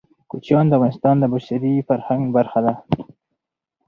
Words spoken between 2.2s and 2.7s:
برخه